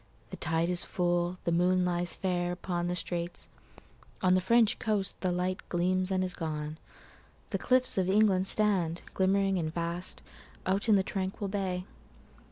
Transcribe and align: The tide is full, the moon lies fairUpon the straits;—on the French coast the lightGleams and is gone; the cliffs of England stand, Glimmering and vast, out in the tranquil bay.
The 0.31 0.35
tide 0.37 0.67
is 0.69 0.83
full, 0.83 1.37
the 1.43 1.51
moon 1.51 1.85
lies 1.85 2.17
fairUpon 2.19 2.87
the 2.87 2.95
straits;—on 2.95 4.33
the 4.33 4.41
French 4.41 4.79
coast 4.79 5.21
the 5.21 5.29
lightGleams 5.29 6.09
and 6.09 6.23
is 6.23 6.33
gone; 6.33 6.79
the 7.51 7.59
cliffs 7.59 7.99
of 7.99 8.09
England 8.09 8.47
stand, 8.47 9.03
Glimmering 9.13 9.59
and 9.59 9.71
vast, 9.71 10.23
out 10.65 10.89
in 10.89 10.95
the 10.95 11.03
tranquil 11.03 11.49
bay. 11.49 11.85